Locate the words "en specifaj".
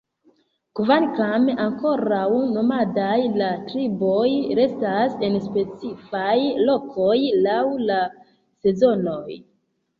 5.29-6.35